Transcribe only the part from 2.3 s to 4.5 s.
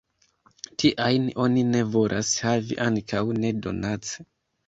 havi, ankaŭ ne donace.